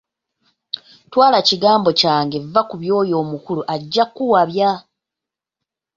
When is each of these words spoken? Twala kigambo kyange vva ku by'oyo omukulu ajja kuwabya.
Twala 1.11 1.39
kigambo 1.47 1.89
kyange 1.99 2.37
vva 2.43 2.61
ku 2.69 2.75
by'oyo 2.81 3.15
omukulu 3.23 3.61
ajja 3.73 4.03
kuwabya. 4.15 4.69